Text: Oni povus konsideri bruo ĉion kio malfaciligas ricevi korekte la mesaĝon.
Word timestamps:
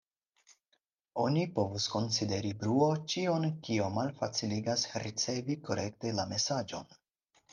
Oni 1.23 1.41
povus 1.57 1.83
konsideri 1.95 2.53
bruo 2.63 2.87
ĉion 3.13 3.45
kio 3.67 3.91
malfaciligas 3.99 4.85
ricevi 5.05 5.59
korekte 5.69 6.17
la 6.21 6.27
mesaĝon. 6.33 6.91